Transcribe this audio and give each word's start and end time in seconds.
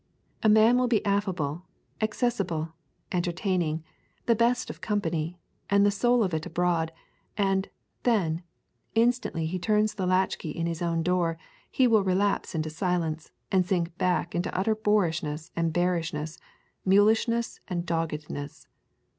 A 0.41 0.49
man 0.49 0.79
will 0.79 0.87
be 0.87 1.05
affable, 1.05 1.61
accessible, 2.01 2.73
entertaining, 3.11 3.83
the 4.25 4.33
best 4.33 4.71
of 4.71 4.81
company, 4.81 5.37
and 5.69 5.85
the 5.85 5.91
soul 5.91 6.23
of 6.23 6.33
it 6.33 6.43
abroad, 6.47 6.91
and, 7.37 7.69
then, 8.01 8.41
instantly 8.95 9.45
he 9.45 9.59
turns 9.59 9.93
the 9.93 10.07
latch 10.07 10.39
key 10.39 10.49
in 10.49 10.65
his 10.65 10.81
own 10.81 11.03
door 11.03 11.37
he 11.69 11.85
will 11.85 12.03
relapse 12.03 12.55
into 12.55 12.71
silence, 12.71 13.31
and 13.51 13.63
sink 13.67 13.95
back 13.99 14.33
into 14.33 14.57
utter 14.57 14.73
boorishness 14.73 15.51
and 15.55 15.71
bearishness, 15.71 16.39
mulishness 16.83 17.59
and 17.67 17.85
doggedness. 17.85 18.67